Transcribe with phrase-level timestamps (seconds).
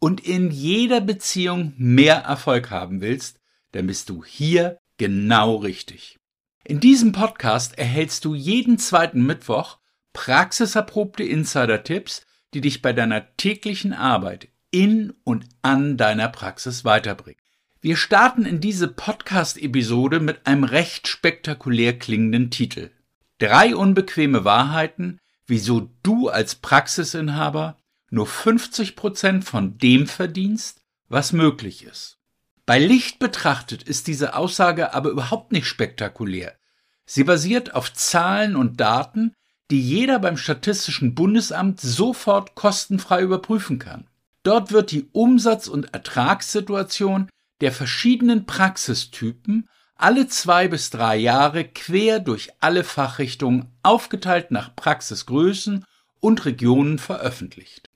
[0.00, 3.38] und in jeder Beziehung mehr Erfolg haben willst,
[3.72, 6.18] dann bist du hier genau richtig.
[6.64, 9.78] In diesem Podcast erhältst du jeden zweiten Mittwoch
[10.12, 17.40] praxiserprobte Insider-Tipps, die dich bei deiner täglichen Arbeit in und an deiner Praxis weiterbringen.
[17.80, 22.90] Wir starten in diese Podcast-Episode mit einem recht spektakulär klingenden Titel.
[23.38, 27.76] Drei unbequeme Wahrheiten, wieso du als Praxisinhaber
[28.10, 32.18] nur 50 Prozent von dem verdienst, was möglich ist.
[32.66, 36.56] Bei Licht betrachtet ist diese Aussage aber überhaupt nicht spektakulär.
[37.04, 39.32] Sie basiert auf Zahlen und Daten,
[39.70, 44.08] die jeder beim Statistischen Bundesamt sofort kostenfrei überprüfen kann.
[44.42, 47.28] Dort wird die Umsatz- und Ertragssituation
[47.60, 55.84] der verschiedenen Praxistypen alle zwei bis drei Jahre quer durch alle Fachrichtungen aufgeteilt nach Praxisgrößen
[56.20, 57.89] und Regionen veröffentlicht.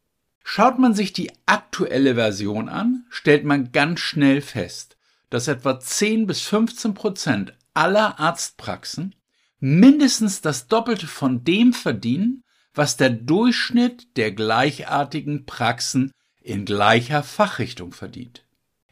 [0.47, 4.97] Schaut man sich die aktuelle Version an, stellt man ganz schnell fest,
[5.31, 9.14] dass etwa 10 bis 15 Prozent aller Arztpraxen
[9.59, 17.92] mindestens das Doppelte von dem verdienen, was der Durchschnitt der gleichartigen Praxen in gleicher Fachrichtung
[17.92, 18.45] verdient.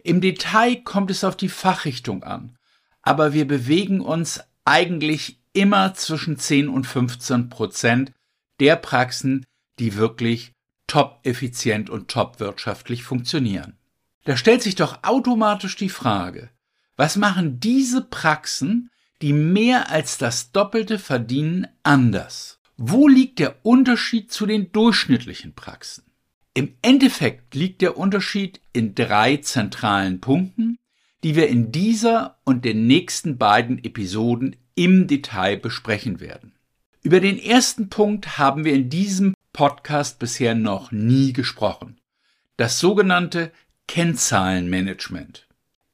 [0.03, 2.57] Im Detail kommt es auf die Fachrichtung an,
[3.03, 8.13] aber wir bewegen uns eigentlich immer zwischen 10 und 15 Prozent
[8.59, 9.45] der Praxen,
[9.79, 10.53] die wirklich
[10.93, 13.79] top effizient und top wirtschaftlich funktionieren.
[14.25, 16.51] Da stellt sich doch automatisch die Frage,
[16.97, 18.91] was machen diese Praxen,
[19.23, 22.59] die mehr als das Doppelte verdienen, anders?
[22.77, 26.05] Wo liegt der Unterschied zu den durchschnittlichen Praxen?
[26.53, 30.77] Im Endeffekt liegt der Unterschied in drei zentralen Punkten,
[31.25, 36.53] die wir in dieser und den nächsten beiden Episoden im Detail besprechen werden.
[37.03, 42.01] Über den ersten Punkt haben wir in diesem Podcast bisher noch nie gesprochen.
[42.57, 43.53] Das sogenannte
[43.89, 45.47] Kennzahlenmanagement.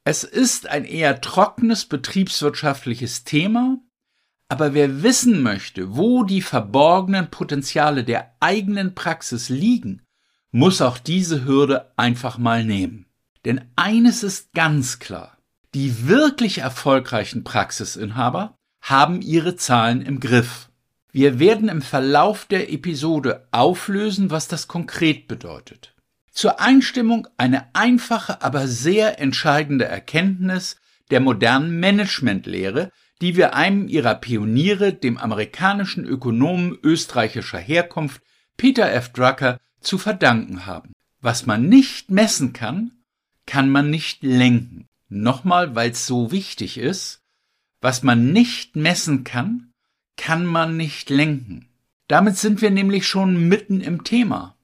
[0.03, 3.77] Es ist ein eher trockenes betriebswirtschaftliches Thema,
[4.47, 10.01] aber wer wissen möchte, wo die verborgenen Potenziale der eigenen Praxis liegen
[10.51, 13.05] muss auch diese Hürde einfach mal nehmen.
[13.45, 15.37] Denn eines ist ganz klar.
[15.75, 20.68] Die wirklich erfolgreichen Praxisinhaber haben ihre Zahlen im Griff.
[21.11, 25.95] Wir werden im Verlauf der Episode auflösen, was das konkret bedeutet.
[26.31, 30.77] Zur Einstimmung eine einfache, aber sehr entscheidende Erkenntnis
[31.09, 38.21] der modernen Managementlehre, die wir einem ihrer Pioniere, dem amerikanischen Ökonomen österreichischer Herkunft,
[38.55, 39.11] Peter F.
[39.11, 40.93] Drucker, zu verdanken haben.
[41.21, 42.91] Was man nicht messen kann,
[43.45, 44.87] kann man nicht lenken.
[45.09, 47.21] Nochmal, weil es so wichtig ist,
[47.81, 49.68] was man nicht messen kann,
[50.19, 51.69] kann man nicht lenken.
[52.09, 54.57] Damit sind wir nämlich schon mitten im Thema.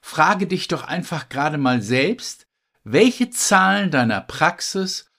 [0.00, 2.46] Frage dich doch einfach gerade mal selbst,
[2.84, 5.10] welche Zahlen deiner Praxis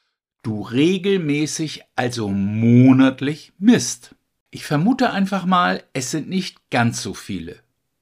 [0.42, 4.16] du regelmäßig, also monatlich misst.
[4.50, 7.60] Ich vermute einfach mal, es sind nicht ganz so viele.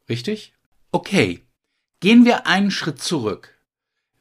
[0.08, 0.54] Richtig?
[0.94, 1.44] Okay,
[2.00, 3.58] gehen wir einen Schritt zurück.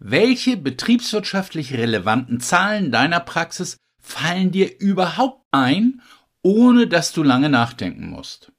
[0.01, 6.03] Welche betriebswirtschaftlich relevanten Zahlen deiner Praxis fallen dir überhaupt ein,
[6.43, 8.53] ohne dass du lange nachdenken musst?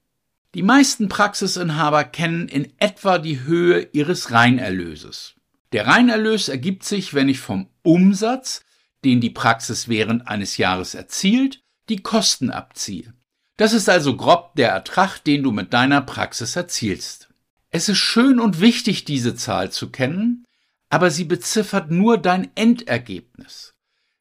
[0.54, 5.34] Die meisten Praxisinhaber kennen in etwa die Höhe ihres Reinerlöses.
[5.72, 8.64] Der Reinerlös ergibt sich, wenn ich vom Umsatz,
[9.04, 13.12] den die Praxis während eines Jahres erzielt, die Kosten abziehe.
[13.56, 17.28] Das ist also grob der Ertrag, den du mit deiner Praxis erzielst.
[17.70, 20.44] Es ist schön und wichtig, diese Zahl zu kennen,
[20.90, 23.74] aber sie beziffert nur dein Endergebnis.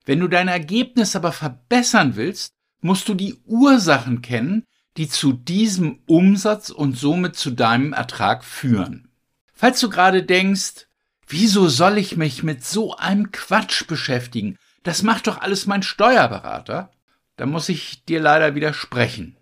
[0.06, 2.54] Wenn du dein Ergebnis aber verbessern willst,
[2.84, 4.66] musst du die Ursachen kennen,
[4.98, 9.10] die zu diesem Umsatz und somit zu deinem Ertrag führen.
[9.54, 10.88] Falls du gerade denkst,
[11.28, 14.58] wieso soll ich mich mit so einem Quatsch beschäftigen?
[14.84, 16.92] Das macht doch alles mein Steuerberater.
[17.38, 19.38] Da muss ich dir leider widersprechen.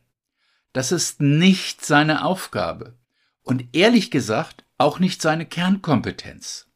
[0.71, 2.95] Das ist nicht seine Aufgabe
[3.43, 6.67] und ehrlich gesagt auch nicht seine Kernkompetenz.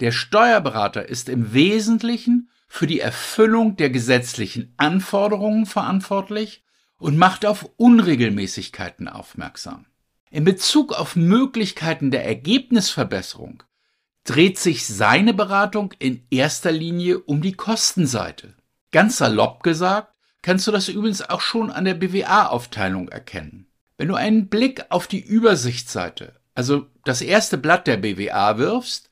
[0.00, 6.62] Der Steuerberater ist im Wesentlichen für die Erfüllung der gesetzlichen Anforderungen verantwortlich
[6.98, 9.86] und macht auf Unregelmäßigkeiten aufmerksam.
[10.30, 13.62] In Bezug auf Möglichkeiten der Ergebnisverbesserung
[14.24, 18.54] dreht sich seine Beratung in erster Linie um die Kostenseite.
[18.92, 20.12] Ganz salopp gesagt,
[20.42, 23.66] kannst du das übrigens auch schon an der BWA-Aufteilung erkennen.
[23.96, 29.07] Wenn du einen Blick auf die Übersichtsseite, also das erste Blatt der BWA wirfst,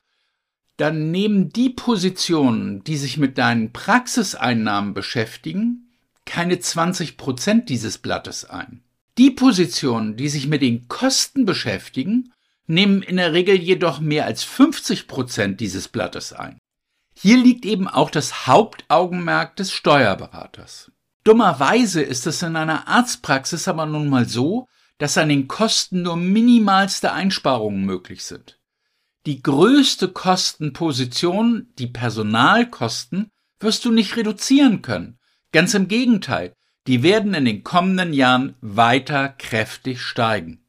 [0.77, 5.89] dann nehmen die Positionen, die sich mit deinen Praxiseinnahmen beschäftigen,
[6.25, 8.83] keine 20 Prozent dieses Blattes ein.
[9.17, 12.31] Die Positionen, die sich mit den Kosten beschäftigen,
[12.67, 16.59] nehmen in der Regel jedoch mehr als 50 Prozent dieses Blattes ein.
[17.15, 20.91] Hier liegt eben auch das Hauptaugenmerk des Steuerberaters.
[21.23, 24.67] Dummerweise ist es in einer Arztpraxis aber nun mal so,
[24.99, 28.56] dass an den Kosten nur minimalste Einsparungen möglich sind.
[29.27, 33.29] Die größte Kostenposition, die Personalkosten,
[33.59, 35.19] wirst du nicht reduzieren können.
[35.51, 36.53] Ganz im Gegenteil,
[36.87, 40.61] die werden in den kommenden Jahren weiter kräftig steigen.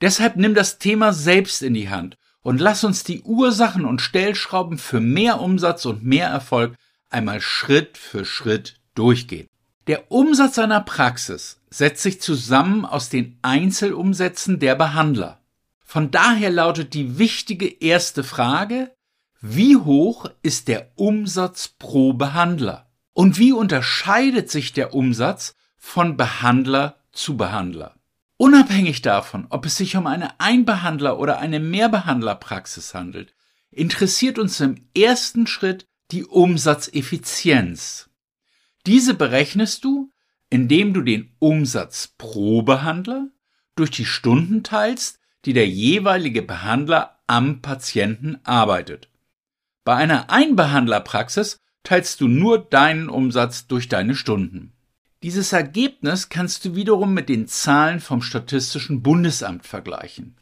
[0.00, 4.78] Deshalb nimm das Thema selbst in die Hand und lass uns die Ursachen und Stellschrauben
[4.78, 6.74] für mehr Umsatz und mehr Erfolg
[7.10, 9.46] einmal Schritt für Schritt durchgehen.
[9.88, 15.42] Der Umsatz einer Praxis setzt sich zusammen aus den Einzelumsätzen der Behandler.
[15.88, 18.92] Von daher lautet die wichtige erste Frage,
[19.40, 22.90] wie hoch ist der Umsatz pro Behandler?
[23.12, 27.94] Und wie unterscheidet sich der Umsatz von Behandler zu Behandler?
[28.36, 33.32] Unabhängig davon, ob es sich um eine Einbehandler- oder eine Mehrbehandlerpraxis handelt,
[33.70, 38.10] interessiert uns im ersten Schritt die Umsatzeffizienz.
[38.86, 40.10] Diese berechnest du,
[40.50, 43.28] indem du den Umsatz pro Behandler
[43.76, 49.08] durch die Stunden teilst, die der jeweilige Behandler am Patienten arbeitet.
[49.84, 54.72] Bei einer Einbehandlerpraxis teilst du nur deinen Umsatz durch deine Stunden.
[55.22, 60.36] Dieses Ergebnis kannst du wiederum mit den Zahlen vom Statistischen Bundesamt vergleichen.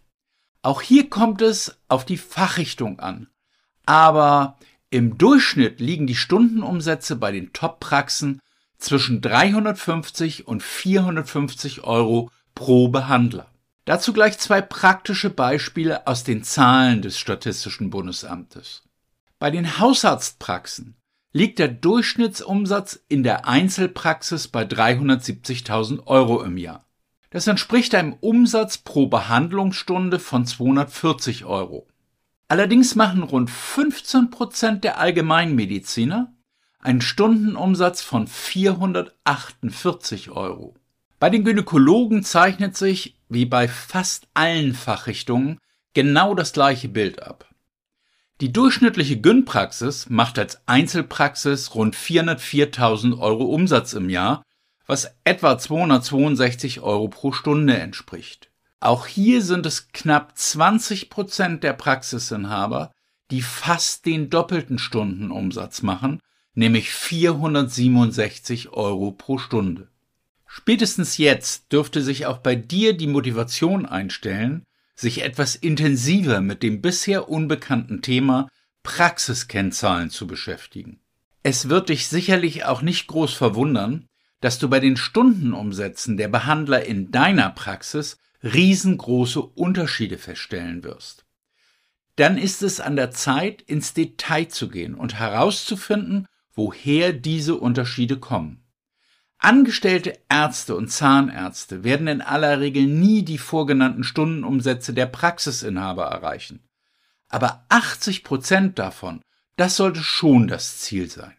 [0.63, 3.29] Auch hier kommt es auf die Fachrichtung an.
[3.85, 4.59] Aber
[4.89, 8.41] im Durchschnitt liegen die Stundenumsätze bei den Top-Praxen
[8.79, 13.54] zwischen 350 und 450 Euro pro Behandler.
[13.85, 18.83] Dazu gleich zwei praktische Beispiele aus den Zahlen des Statistischen Bundesamtes.
[19.39, 20.97] Bei den Hausarztpraxen
[21.33, 26.87] liegt der Durchschnittsumsatz in der Einzelpraxis bei 370.000 Euro im Jahr.
[27.29, 31.87] Das entspricht einem Umsatz pro Behandlungsstunde von 240 Euro.
[32.49, 36.33] Allerdings machen rund 15 Prozent der Allgemeinmediziner
[36.79, 40.75] einen Stundenumsatz von 448 Euro.
[41.19, 45.59] Bei den Gynäkologen zeichnet sich, wie bei fast allen Fachrichtungen,
[45.95, 47.49] genau das gleiche Bild ab.
[48.41, 54.43] Die durchschnittliche Gyn-Praxis macht als Einzelpraxis rund 404.000 Euro Umsatz im Jahr,
[54.87, 58.51] was etwa 262 Euro pro Stunde entspricht.
[58.81, 62.91] Auch hier sind es knapp 20 Prozent der Praxisinhaber,
[63.31, 66.21] die fast den doppelten Stundenumsatz machen,
[66.55, 69.89] nämlich 467 Euro pro Stunde.
[70.57, 74.63] Spätestens jetzt dürfte sich auch bei dir die Motivation einstellen,
[74.95, 78.49] sich etwas intensiver mit dem bisher unbekannten Thema
[78.85, 81.01] Praxiskennzahlen zu beschäftigen.
[81.43, 84.07] Es wird dich sicherlich auch nicht groß verwundern,
[84.41, 91.25] dass du bei den Stundenumsätzen der Behandler in deiner Praxis riesengroße Unterschiede feststellen wirst.
[92.15, 98.19] Dann ist es an der Zeit, ins Detail zu gehen und herauszufinden, woher diese Unterschiede
[98.19, 98.64] kommen.
[99.45, 106.61] Angestellte Ärzte und Zahnärzte werden in aller Regel nie die vorgenannten Stundenumsätze der Praxisinhaber erreichen.
[107.29, 109.21] Aber 80 Prozent davon,
[109.57, 111.35] das sollte schon das Ziel sein.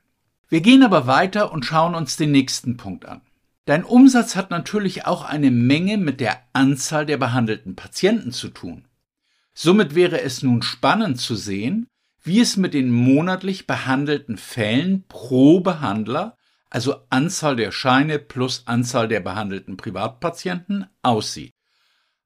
[0.50, 3.22] Wir gehen aber weiter und schauen uns den nächsten Punkt an.
[3.66, 8.86] Dein Umsatz hat natürlich auch eine Menge mit der Anzahl der behandelten Patienten zu tun.
[9.56, 11.88] Somit wäre es nun spannend zu sehen,
[12.22, 16.38] wie es mit den monatlich behandelten Fällen pro Behandler
[16.70, 21.54] also Anzahl der Scheine plus Anzahl der behandelten Privatpatienten, aussieht.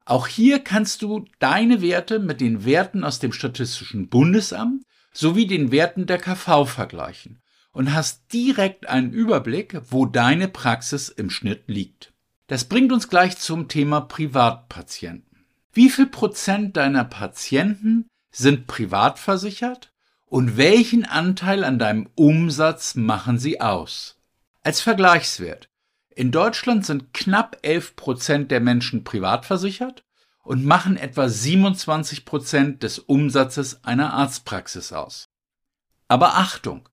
[0.06, 5.72] Auch hier kannst du deine Werte mit den Werten aus dem Statistischen Bundesamt sowie den
[5.72, 7.42] Werten der KV vergleichen
[7.72, 12.14] und hast direkt einen Überblick, wo deine Praxis im Schnitt liegt.
[12.48, 15.46] Das bringt uns gleich zum Thema Privatpatienten.
[15.72, 19.94] Wie viel Prozent deiner Patienten sind privat versichert
[20.26, 24.19] und welchen Anteil an deinem Umsatz machen sie aus?
[24.62, 25.70] Als Vergleichswert.
[26.10, 30.04] In Deutschland sind knapp 11 Prozent der Menschen privat versichert
[30.44, 35.30] und machen etwa 27 Prozent des Umsatzes einer Arztpraxis aus.
[36.10, 36.90] Aber Achtung!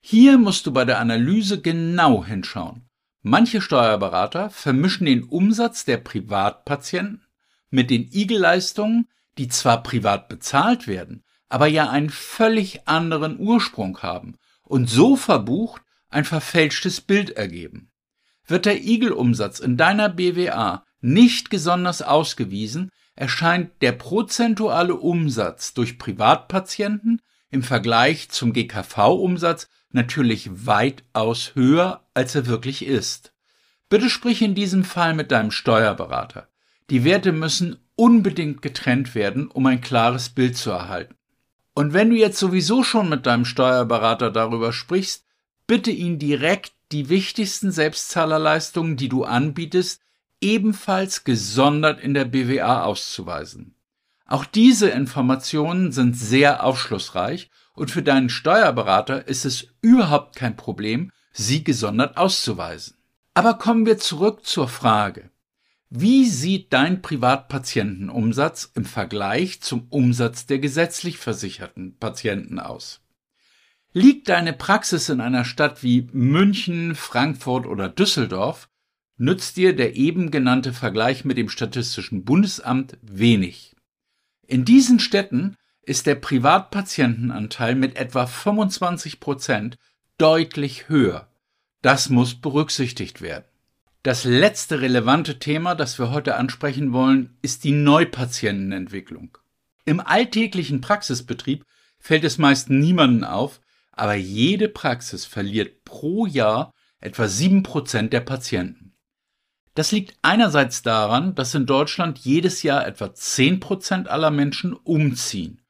[0.00, 2.88] Hier musst du bei der Analyse genau hinschauen.
[3.22, 7.26] Manche Steuerberater vermischen den Umsatz der Privatpatienten
[7.70, 9.08] mit den IG-Leistungen,
[9.38, 15.82] die zwar privat bezahlt werden, aber ja einen völlig anderen Ursprung haben und so verbucht
[16.08, 17.90] ein verfälschtes Bild ergeben.
[18.46, 27.22] Wird der Igelumsatz in deiner BWA nicht besonders ausgewiesen, erscheint der prozentuale Umsatz durch Privatpatienten
[27.50, 33.32] im Vergleich zum GKV-Umsatz natürlich weitaus höher, als er wirklich ist.
[33.88, 36.48] Bitte sprich in diesem Fall mit deinem Steuerberater.
[36.90, 41.14] Die Werte müssen unbedingt getrennt werden, um ein klares Bild zu erhalten.
[41.74, 45.25] Und wenn du jetzt sowieso schon mit deinem Steuerberater darüber sprichst,
[45.66, 50.00] bitte ihn direkt die wichtigsten Selbstzahlerleistungen, die du anbietest,
[50.40, 53.74] ebenfalls gesondert in der BWA auszuweisen.
[54.26, 61.12] Auch diese Informationen sind sehr aufschlussreich und für deinen Steuerberater ist es überhaupt kein Problem,
[61.32, 62.96] sie gesondert auszuweisen.
[63.34, 65.30] Aber kommen wir zurück zur Frage.
[65.90, 73.00] Wie sieht dein Privatpatientenumsatz im Vergleich zum Umsatz der gesetzlich versicherten Patienten aus?
[73.98, 78.68] Liegt deine Praxis in einer Stadt wie München, Frankfurt oder Düsseldorf,
[79.16, 83.74] nützt dir der eben genannte Vergleich mit dem Statistischen Bundesamt wenig.
[84.46, 89.78] In diesen Städten ist der Privatpatientenanteil mit etwa 25 Prozent
[90.18, 91.30] deutlich höher.
[91.80, 93.46] Das muss berücksichtigt werden.
[94.02, 99.38] Das letzte relevante Thema, das wir heute ansprechen wollen, ist die Neupatientenentwicklung.
[99.86, 101.64] Im alltäglichen Praxisbetrieb
[101.98, 103.62] fällt es meist niemanden auf,
[103.96, 108.94] aber jede Praxis verliert pro Jahr etwa sieben Prozent der Patienten.
[109.74, 115.60] Das liegt einerseits daran, dass in Deutschland jedes Jahr etwa 10% aller Menschen umziehen.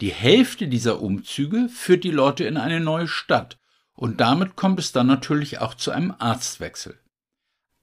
[0.00, 3.58] Die Hälfte dieser Umzüge führt die Leute in eine neue Stadt
[3.94, 6.98] und damit kommt es dann natürlich auch zu einem Arztwechsel.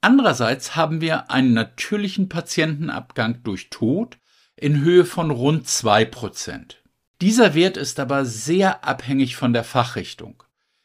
[0.02, 4.18] Andererseits haben wir einen natürlichen Patientenabgang durch Tod
[4.56, 6.76] in Höhe von rund 2%.
[7.22, 10.44] Dieser Wert ist aber sehr abhängig von der Fachrichtung.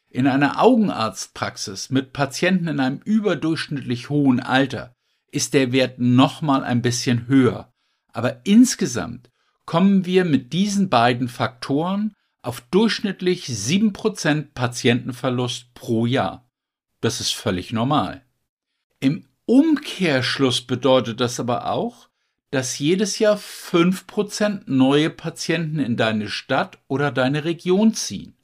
[0.09, 4.95] In einer Augenarztpraxis mit Patienten in einem überdurchschnittlich hohen Alter
[5.31, 7.71] ist der Wert nochmal ein bisschen höher.
[8.11, 9.29] Aber insgesamt
[9.65, 16.49] kommen wir mit diesen beiden Faktoren auf durchschnittlich 7% Patientenverlust pro Jahr.
[17.01, 18.23] Das ist völlig normal.
[18.99, 22.09] Im Umkehrschluss bedeutet das aber auch,
[22.53, 28.35] dass jedes Jahr 5% neue Patienten in deine Stadt oder deine Region ziehen.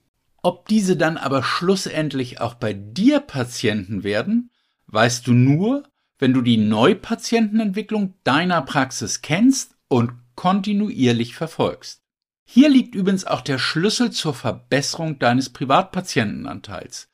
[0.41, 4.49] Ob diese dann aber schlussendlich auch bei dir Patienten werden,
[4.87, 5.83] weißt du nur,
[6.17, 12.01] wenn du die Neupatientenentwicklung deiner Praxis kennst und kontinuierlich verfolgst.
[12.45, 17.09] Hier liegt übrigens auch der Schlüssel zur Verbesserung deines Privatpatientenanteils.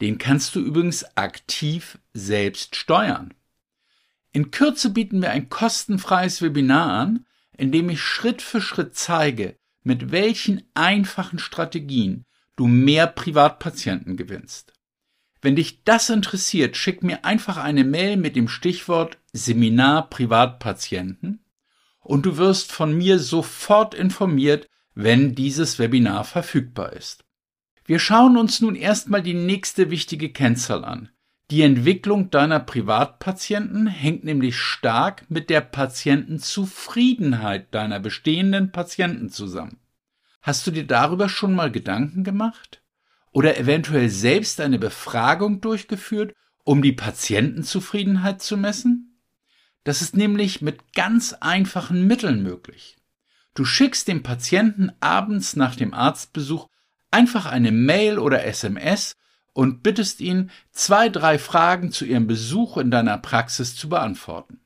[0.00, 3.34] Den kannst du übrigens aktiv selbst steuern.
[4.34, 7.24] In Kürze bieten wir ein kostenfreies Webinar an,
[7.56, 12.24] in dem ich Schritt für Schritt zeige, mit welchen einfachen Strategien
[12.56, 14.72] du mehr Privatpatienten gewinnst.
[15.40, 21.44] Wenn dich das interessiert, schick mir einfach eine Mail mit dem Stichwort Seminar Privatpatienten
[22.00, 27.24] und du wirst von mir sofort informiert, wenn dieses Webinar verfügbar ist.
[27.84, 31.10] Wir schauen uns nun erstmal die nächste wichtige Kennzahl an.
[31.54, 39.78] Die Entwicklung deiner Privatpatienten hängt nämlich stark mit der Patientenzufriedenheit deiner bestehenden Patienten zusammen.
[40.42, 42.82] Hast du dir darüber schon mal Gedanken gemacht?
[43.30, 46.34] Oder eventuell selbst eine Befragung durchgeführt,
[46.64, 49.20] um die Patientenzufriedenheit zu messen?
[49.84, 52.96] Das ist nämlich mit ganz einfachen Mitteln möglich.
[53.54, 56.66] Du schickst dem Patienten abends nach dem Arztbesuch
[57.12, 59.14] einfach eine Mail oder SMS
[59.54, 64.60] und bittest ihn, zwei, drei Fragen zu ihrem Besuch in deiner Praxis zu beantworten.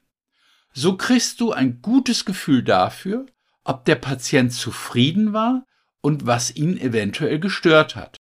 [0.72, 3.26] So kriegst du ein gutes Gefühl dafür,
[3.64, 5.64] ob der Patient zufrieden war
[6.00, 8.16] und was ihn eventuell gestört hat.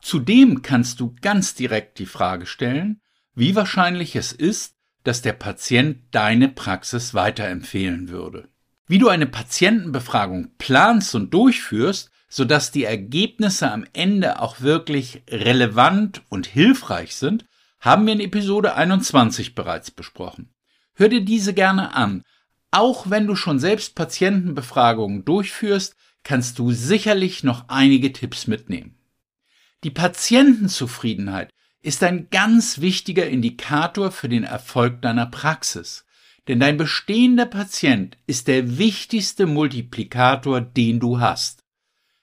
[0.00, 3.00] Zudem kannst du ganz direkt die Frage stellen,
[3.34, 8.48] wie wahrscheinlich es ist, dass der Patient deine Praxis weiterempfehlen würde.
[8.86, 16.20] Wie du eine Patientenbefragung planst und durchführst, sodass die Ergebnisse am Ende auch wirklich relevant
[16.28, 17.46] und hilfreich sind,
[17.80, 20.52] haben wir in Episode 21 bereits besprochen.
[20.92, 22.22] Hör dir diese gerne an.
[22.70, 28.98] Auch wenn du schon selbst Patientenbefragungen durchführst, kannst du sicherlich noch einige Tipps mitnehmen.
[29.82, 31.48] Die Patientenzufriedenheit
[31.80, 36.04] ist ein ganz wichtiger Indikator für den Erfolg deiner Praxis.
[36.48, 41.62] Denn dein bestehender Patient ist der wichtigste Multiplikator, den du hast.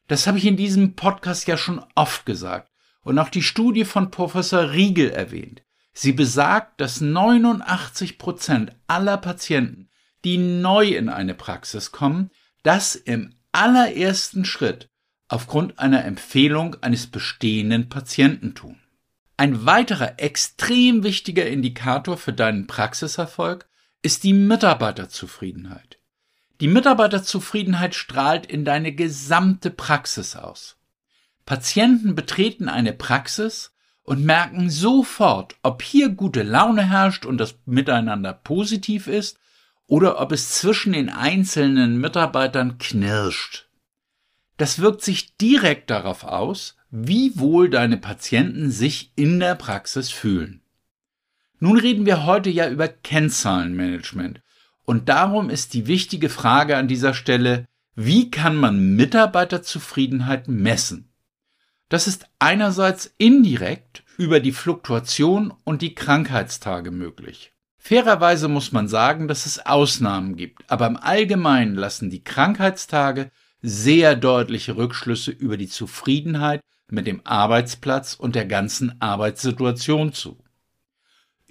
[0.08, 2.72] Das habe ich in diesem Podcast ja schon oft gesagt
[3.04, 5.64] und auch die Studie von Professor Riegel erwähnt.
[5.94, 9.90] Sie besagt, dass 89 Prozent aller Patienten,
[10.24, 12.32] die neu in eine Praxis kommen,
[12.64, 14.90] das im allerersten Schritt
[15.28, 18.80] aufgrund einer Empfehlung eines bestehenden Patienten tun.
[19.38, 23.68] Ein weiterer extrem wichtiger Indikator für deinen Praxiserfolg
[24.02, 26.00] ist die Mitarbeiterzufriedenheit.
[26.62, 30.78] Die Mitarbeiterzufriedenheit strahlt in deine gesamte Praxis aus.
[31.46, 38.34] Patienten betreten eine Praxis und merken sofort, ob hier gute Laune herrscht und das Miteinander
[38.34, 39.40] positiv ist
[39.88, 43.68] oder ob es zwischen den einzelnen Mitarbeitern knirscht.
[44.58, 50.62] Das wirkt sich direkt darauf aus, wie wohl deine Patienten sich in der Praxis fühlen.
[51.60, 54.43] Nun reden wir heute ja über Kennzahlenmanagement
[54.86, 61.10] und darum ist die wichtige Frage an dieser Stelle, wie kann man Mitarbeiterzufriedenheit messen?
[61.90, 67.52] Das ist einerseits indirekt über die Fluktuation und die Krankheitstage möglich.
[67.78, 73.30] Fairerweise muss man sagen, dass es Ausnahmen gibt, aber im Allgemeinen lassen die Krankheitstage
[73.62, 80.43] sehr deutliche Rückschlüsse über die Zufriedenheit mit dem Arbeitsplatz und der ganzen Arbeitssituation zu.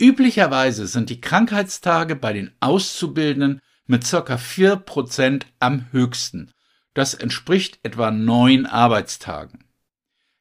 [0.03, 6.51] Üblicherweise sind die Krankheitstage bei den Auszubildenden mit circa 4% am höchsten.
[6.93, 9.63] Das entspricht etwa neun Arbeitstagen.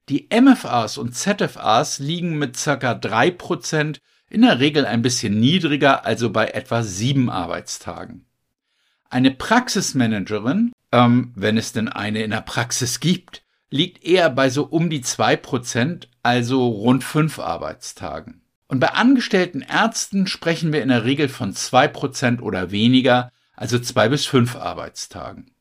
[0.10, 4.00] Die MFAs und ZFAs liegen mit circa 3%
[4.32, 8.26] in der Regel ein bisschen niedriger, also bei etwa sieben Arbeitstagen.
[9.12, 14.64] Eine Praxismanagerin, ähm, wenn es denn eine in der Praxis gibt, liegt eher bei so
[14.64, 18.41] um die zwei Prozent, also rund fünf Arbeitstagen.
[18.72, 23.78] Und bei angestellten Ärzten sprechen wir in der Regel von zwei Prozent oder weniger, also
[23.78, 25.52] zwei bis fünf Arbeitstagen.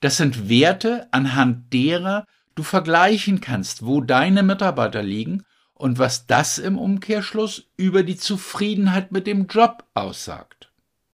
[0.00, 5.42] Das sind Werte, anhand derer du vergleichen kannst, wo deine Mitarbeiter liegen
[5.74, 10.72] und was das im Umkehrschluss über die Zufriedenheit mit dem Job aussagt.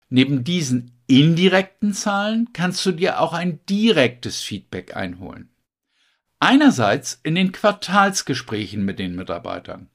[0.09, 5.49] Neben diesen indirekten Zahlen kannst du dir auch ein direktes Feedback einholen.
[6.41, 9.89] Einerseits in den Quartalsgesprächen mit den Mitarbeitern.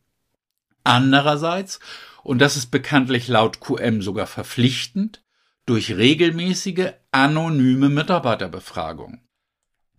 [0.84, 1.80] Andererseits,
[2.22, 5.22] und das ist bekanntlich laut QM sogar verpflichtend,
[5.66, 9.20] durch regelmäßige anonyme Mitarbeiterbefragungen.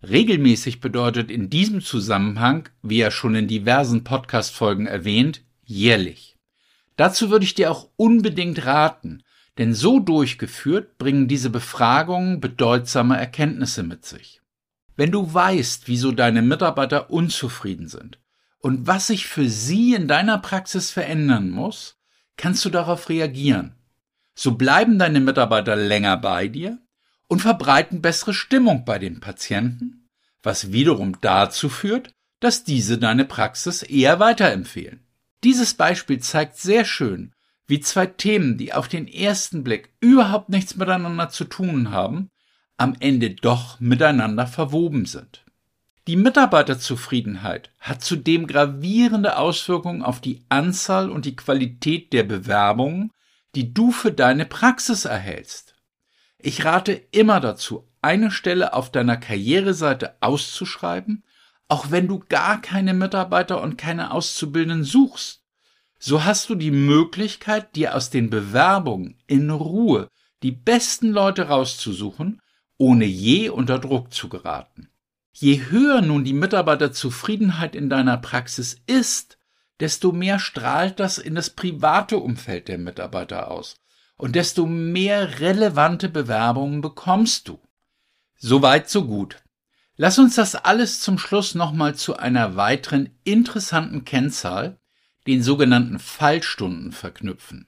[0.02, 6.36] Regelmäßig bedeutet in diesem Zusammenhang, wie ja schon in diversen Podcast-Folgen erwähnt, jährlich.
[6.96, 9.22] Dazu würde ich dir auch unbedingt raten,
[9.58, 14.40] denn so durchgeführt bringen diese Befragungen bedeutsame Erkenntnisse mit sich.
[14.96, 18.18] Wenn du weißt, wieso deine Mitarbeiter unzufrieden sind
[18.62, 21.98] und was sich für sie in deiner Praxis verändern muss,
[22.36, 23.74] kannst du darauf reagieren.
[24.34, 26.78] So bleiben deine Mitarbeiter länger bei dir
[27.26, 30.08] und verbreiten bessere Stimmung bei den Patienten,
[30.42, 35.06] was wiederum dazu führt, dass diese deine Praxis eher weiterempfehlen.
[35.44, 37.34] Dieses Beispiel zeigt sehr schön,
[37.66, 42.30] wie zwei Themen, die auf den ersten Blick überhaupt nichts miteinander zu tun haben,
[42.76, 45.44] am Ende doch miteinander verwoben sind.
[46.08, 53.12] Die Mitarbeiterzufriedenheit hat zudem gravierende Auswirkungen auf die Anzahl und die Qualität der Bewerbungen,
[53.54, 55.76] die du für deine Praxis erhältst.
[56.38, 61.22] Ich rate immer dazu, eine Stelle auf deiner Karriereseite auszuschreiben,
[61.68, 65.44] auch wenn du gar keine Mitarbeiter und keine Auszubildenden suchst.
[66.00, 70.08] So hast du die Möglichkeit, dir aus den Bewerbungen in Ruhe
[70.42, 72.42] die besten Leute rauszusuchen,
[72.76, 74.88] ohne je unter Druck zu geraten.
[75.32, 79.38] Je höher nun die Mitarbeiterzufriedenheit in deiner Praxis ist,
[79.80, 83.76] desto mehr strahlt das in das private Umfeld der Mitarbeiter aus
[84.16, 87.60] und desto mehr relevante Bewerbungen bekommst du.
[88.36, 89.42] Soweit, so gut.
[89.96, 94.78] Lass uns das alles zum Schluss nochmal zu einer weiteren interessanten Kennzahl,
[95.26, 97.66] den sogenannten Fallstunden, verknüpfen.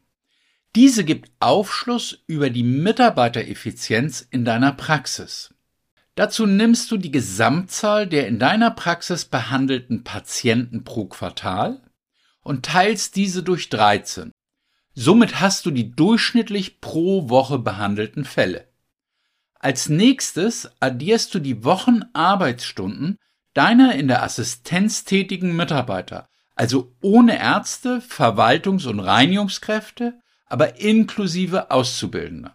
[0.75, 5.54] Diese gibt Aufschluss über die Mitarbeitereffizienz in deiner Praxis.
[6.15, 11.83] Dazu nimmst du die Gesamtzahl der in deiner Praxis behandelten Patienten pro Quartal
[12.43, 14.31] und teilst diese durch 13
[14.97, 18.69] Somit hast du die durchschnittlich pro Woche behandelten Fälle.
[19.59, 23.19] Als nächstes addierst du die Wochenarbeitsstunden
[23.55, 32.53] deiner in der Assistenz tätigen Mitarbeiter, also ohne Ärzte, Verwaltungs- und Reinigungskräfte, aber inklusive Auszubildende.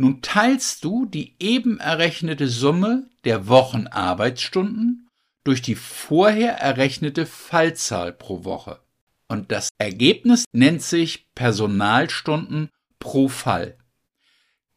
[0.00, 5.08] Nun teilst du die eben errechnete Summe der Wochenarbeitsstunden
[5.42, 8.80] durch die vorher errechnete Fallzahl pro Woche.
[9.26, 13.76] Und das Ergebnis nennt sich Personalstunden pro Fall.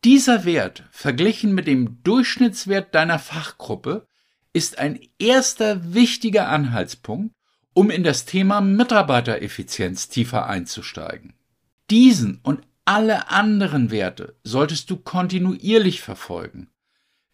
[0.03, 4.07] Dieser Wert, verglichen mit dem Durchschnittswert deiner Fachgruppe,
[4.53, 7.35] ist ein erster wichtiger Anhaltspunkt,
[7.73, 11.35] um in das Thema Mitarbeitereffizienz tiefer einzusteigen.
[11.91, 16.69] Diesen und alle anderen Werte solltest du kontinuierlich verfolgen.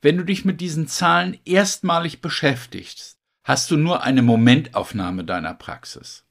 [0.04, 6.26] Wenn du dich mit diesen Zahlen erstmalig beschäftigst, hast du nur eine Momentaufnahme deiner Praxis.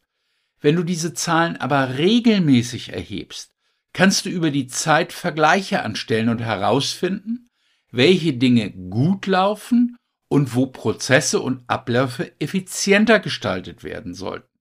[0.60, 3.50] Wenn du diese Zahlen aber regelmäßig erhebst,
[3.92, 7.50] kannst du über die Zeit Vergleiche anstellen und herausfinden,
[7.90, 9.96] welche Dinge gut laufen
[10.28, 14.55] und wo Prozesse und Abläufe effizienter gestaltet werden sollten.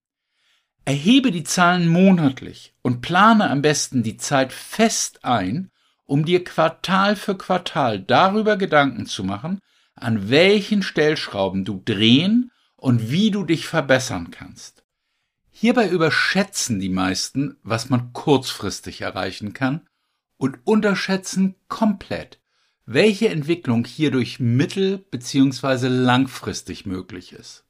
[0.86, 5.72] Erhebe die Zahlen monatlich und plane am besten die Zeit fest ein,
[6.04, 9.58] um dir Quartal für Quartal darüber Gedanken zu machen,
[9.96, 14.84] an welchen Stellschrauben du drehen und wie du dich verbessern kannst.
[15.50, 19.88] Hierbei überschätzen die meisten, was man kurzfristig erreichen kann
[20.36, 22.38] und unterschätzen komplett,
[22.84, 25.88] welche Entwicklung hierdurch mittel- bzw.
[25.88, 27.65] langfristig möglich ist.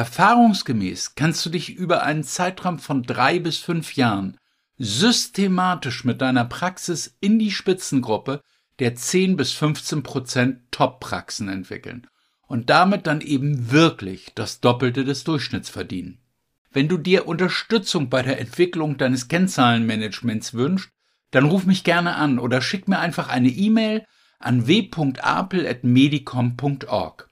[0.00, 4.38] Erfahrungsgemäß kannst du dich über einen Zeitraum von drei bis fünf Jahren
[4.78, 8.40] systematisch mit deiner Praxis in die Spitzengruppe
[8.78, 12.06] der 10 bis 15 Prozent Top-Praxen entwickeln
[12.46, 16.22] und damit dann eben wirklich das Doppelte des Durchschnitts verdienen.
[16.70, 20.88] Wenn du dir Unterstützung bei der Entwicklung deines Kennzahlenmanagements wünschst,
[21.30, 24.06] dann ruf mich gerne an oder schick mir einfach eine E-Mail
[24.38, 27.29] an w.apel.medicom.org.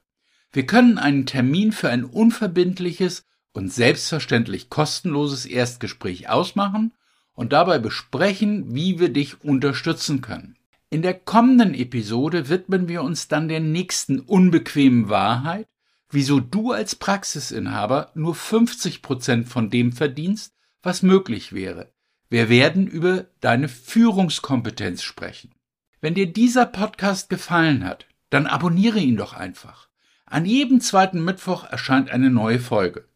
[0.53, 6.93] Wir können einen Termin für ein unverbindliches und selbstverständlich kostenloses Erstgespräch ausmachen
[7.35, 10.57] und dabei besprechen, wie wir dich unterstützen können.
[10.91, 15.69] In der kommenden Episode widmen wir uns dann der nächsten unbequemen Wahrheit,
[16.11, 21.93] wieso du als Praxisinhaber nur 50 Prozent von dem verdienst, was möglich wäre.
[22.31, 25.53] Wir werden über deine Führungskompetenz sprechen.
[26.01, 29.88] Wenn dir dieser Podcast gefallen hat, dann abonniere ihn doch einfach.
[30.31, 33.09] An jedem zweiten Mittwoch erscheint eine neue Folge.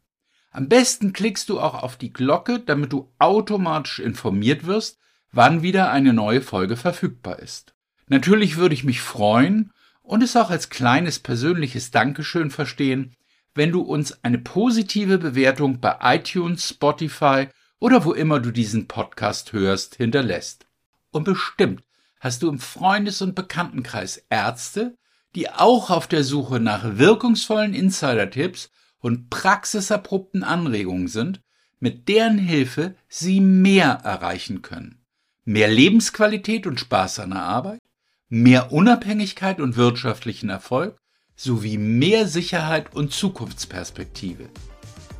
[0.50, 4.98] Am besten klickst du auch auf die Glocke, damit du automatisch informiert wirst,
[5.30, 7.74] wann wieder eine neue Folge verfügbar ist.
[8.06, 9.72] Natürlich würde ich mich freuen
[10.02, 13.14] und es auch als kleines persönliches Dankeschön verstehen,
[13.54, 17.48] wenn du uns eine positive Bewertung bei iTunes, Spotify
[17.78, 20.66] oder wo immer du diesen Podcast hörst hinterlässt.
[21.10, 21.82] Und bestimmt
[22.20, 24.96] hast du im Freundes- und Bekanntenkreis Ärzte,
[25.34, 31.40] die auch auf der Suche nach wirkungsvollen Insider-Tipps und praxiserprobten Anregungen sind,
[31.80, 35.04] mit deren Hilfe sie mehr erreichen können.
[35.44, 37.80] Mehr Lebensqualität und Spaß an der Arbeit,
[38.28, 40.96] mehr Unabhängigkeit und wirtschaftlichen Erfolg
[41.34, 44.48] sowie mehr Sicherheit und Zukunftsperspektive.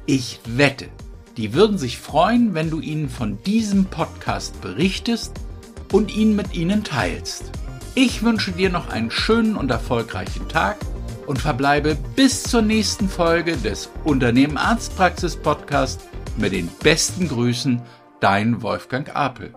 [0.06, 0.88] Ich wette,
[1.36, 5.32] die würden sich freuen, wenn du ihnen von diesem Podcast berichtest
[5.90, 7.50] und ihn mit ihnen teilst.
[7.94, 10.76] Ich wünsche dir noch einen schönen und erfolgreichen Tag
[11.26, 16.00] und verbleibe bis zur nächsten Folge des Unternehmen Arztpraxis Podcast
[16.38, 17.82] mit den besten Grüßen,
[18.20, 19.52] dein Wolfgang Apel.